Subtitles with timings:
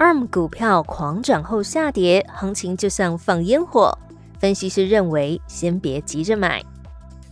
[0.00, 3.92] ARM 股票狂涨后下跌，行情就像放烟火。
[4.38, 6.64] 分析师认为，先别急着买。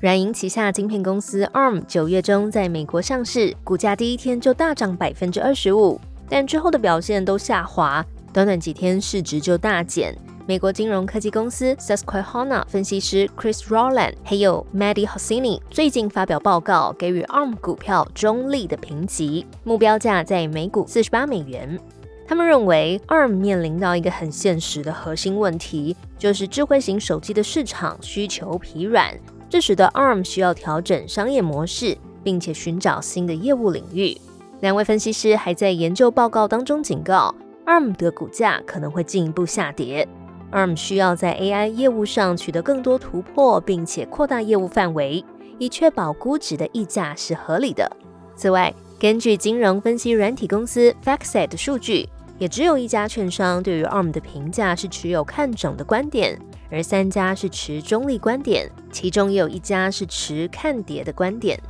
[0.00, 10.14] 软银旗下晶片公司 ARM 九月中在美国上市，股价第一天就大涨百分之二十五，但之后的表现都下滑，短短几天市值就大减。
[10.46, 21.80] 美国金融科技公司 Susquehanna 分析师 Chris Rowland 还有 Maddie Hosini 最近发表报告，给予 ARM 股票中立的评级，目标价在每股四十八美元。
[22.28, 34.14] 他们认为 ARM 面临到一个很现实的核心问题，就是智慧型手机的市场需求疲软，这使得 ARM 需要调整商业模式，并且寻找新的业务领域。
[34.60, 40.06] 两位分析师还在研究报告当中警告，ARM 的股价可能会进一步下跌。
[40.52, 45.24] ARM 需要在 AI 业务上取得更多突破，并且扩大业务范围，
[45.58, 47.90] 以确保估值的溢价是合理的。
[48.36, 52.08] 此外，根据金融分析软体公司 FactSet 的数据，
[52.38, 56.38] 也只有一家券商对于 ARM 的评价是持有看涨的观点，
[56.70, 61.60] 而三家是持中立观点，其中也有一家是持看跌的观点。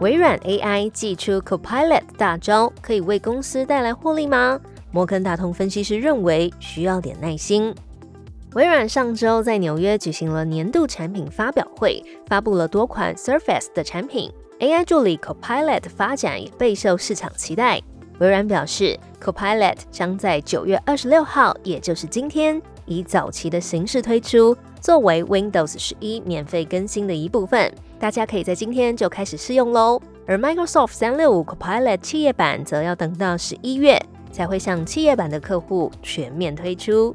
[0.00, 4.60] 微软 AI 祭出 Copilot 大招，可以为公司带来获利吗？
[4.90, 7.72] 摩根大通分析师认为需要点耐心。
[8.54, 14.30] 微软上周在纽约举行了年度产品发表会，发布了多款 Surface 的产品。
[14.62, 17.82] AI 助理 Copilot 的发展也备受市场期待。
[18.20, 27.74] 微软表示，Copilot 将在九月二十六号，也就是今天，以早期的形式推出，作为 Windows 十一免费更新的一部分。
[27.98, 30.00] 大家可以在今天就开始试用喽。
[30.28, 34.00] 而 Microsoft 三六五 Copilot 企业版则要等到十一月。
[34.30, 37.14] 才会向企业版的客户全面推出。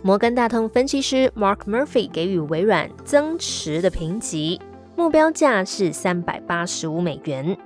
[0.00, 4.58] 摩根大通分析师 Mark Murphy 给予微软增持的评级，
[4.96, 7.56] 目标价是三百八十五美元。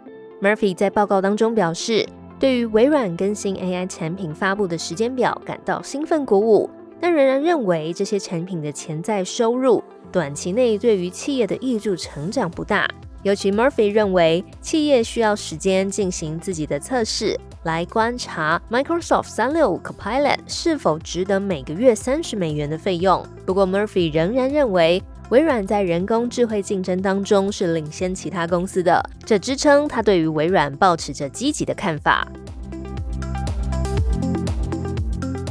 [0.41, 2.09] Murphy 在报告当中表示，
[2.41, 12.89] 对于微软更新 AI 产品发布的时间表感到兴奋鼓舞，但仍然认为这些产品的潜在收入短期内对于企业的益助成长不大。
[13.25, 17.39] 尤其 Murphy 认为，企业需要时间进行自己的测试。
[17.65, 23.23] 来观察 Microsoft 三六五 Copilot 是否值得每个月三十美元的费用。
[23.45, 32.27] 不过 Murphy 仍然认为，微软在人工智慧竞争当中是领先其他公司的，这支撑他对于微软保持着积极的看法。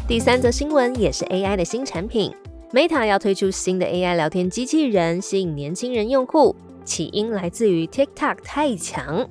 [0.07, 2.33] 第三则新闻也是 AI 的新产品
[2.71, 9.29] ，Meta 要推出新的 AI 聊天机器人，吸引年轻人用户，起因来自于 TikTok 太强。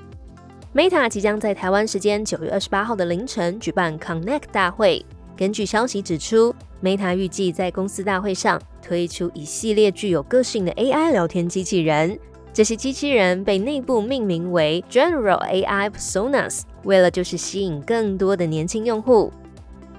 [0.73, 5.05] Meta 即将在台湾时间九月二十八号的凌晨举办 Connect 大会。
[5.37, 12.19] 根据消息指出，Meta 预计在公司大会上推出一系列具有个性的 AI 聊天机器人。
[12.55, 19.31] 这些机器人被内部命名为 General AI Personas，为了就是吸引更多的年轻用户。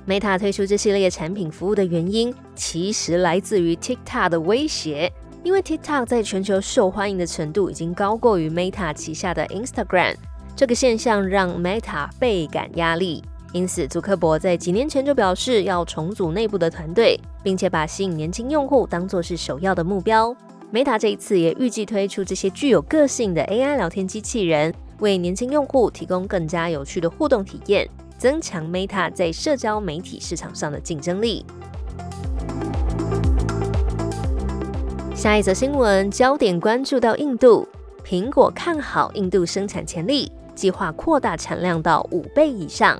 [0.08, 10.16] Meta 推出这系列产品服务的原因，其实来自于 TikTok 的威胁，因为 TikTok 在全球受欢迎的程度已经高过于 Meta 旗下的 Instagram。
[10.56, 20.36] 这个现象让 Meta 倍感压力，因此祖克伯在几年前就表示要重组内部的团队，并且把吸引年轻用户当作是首要的目标。
[20.72, 31.46] Meta 这一次也预计推出这些具有个性的 AI 聊天机器人，为年轻用户提供更加有趣的互动体验，增强 Meta 在社交媒体市场上的竞争力。
[35.16, 37.66] 下一则新闻焦点关注到印度，
[38.06, 40.32] 苹果看好印度生产潜力。
[40.54, 43.00] 计划扩大产量到五倍以上。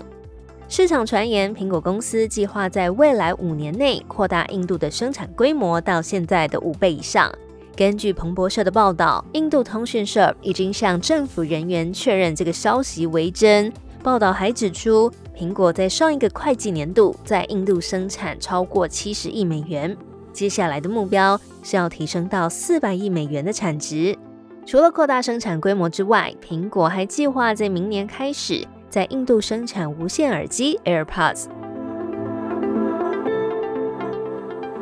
[0.70, 7.34] 市场传言，苹果公司计划在未来五年内扩大印度的生产规模到现在的五倍以上。
[7.74, 13.72] 根据彭博社的报道，印度通讯社已经向政府人员确认这个消息为真。
[14.04, 19.96] 报道还指出，苹果在上一个会计年度在印度生产超过七十亿美元，
[20.34, 24.18] 接下来的目标是要提升到四百亿美元的产值。
[24.66, 31.46] 除了扩大生产规模之外，苹果还计划在明年开始在印度生产无线耳机 AirPods。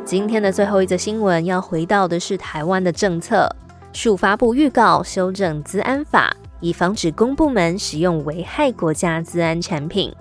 [0.04, 3.48] 今天的最后一则新闻要回到的是台湾的政策，
[3.92, 10.12] 署发布预告修正资安法，以以防止公部门使用危害国家资安产品。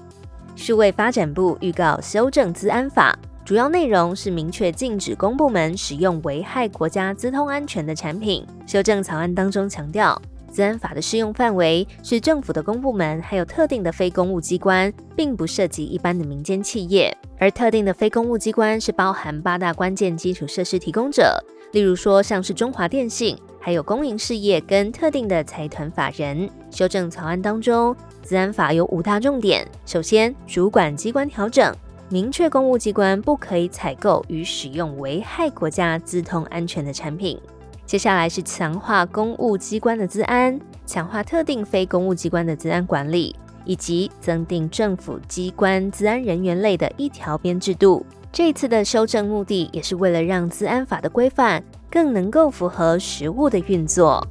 [0.56, 8.46] 数位发展部预告修正资安法，主要内容是明确禁止公部门使用危害国家资通安全的产品。
[8.68, 10.22] 修正草案当中强调，
[10.56, 17.14] 自安法的适用范围是政府的公部门，还有特定的非公务机关，并不涉及一般的民间企业。
[17.38, 21.38] 而特定的非公务机关是包含八大关键基础设施提供者，
[21.74, 26.50] 例如说像是中华电信，还有公营事业跟特定的财团法人。
[26.72, 27.94] 修正草案当中。
[28.22, 31.76] 自安法有五大重点，首先，主管机关调整，
[32.08, 37.38] 明确公务机关不可以采购与使用危害国家资通安全的产品。
[37.86, 48.04] 接下来是强化公务机关的资安，强化特定非公务机关的资安管理，以及增订政府机关资安人员类的一条边制度。
[48.32, 54.28] 这次的修正目的，也是为了让资安法的规范更能够符合实务的运作。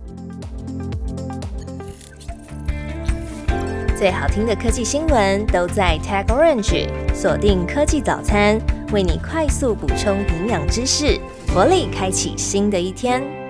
[3.97, 8.61] 最好听的科技新闻都在 Tag Orange，锁定科技早餐，
[8.93, 11.19] 为你快速补充营养知识，
[11.55, 13.44] 活力开启新的一天。